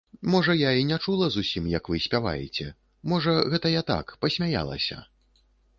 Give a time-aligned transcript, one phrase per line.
[0.35, 2.67] Можа, я і не чула зусім, як вы спяваеце,
[3.15, 5.03] можа, гэта я так, пасмяялася.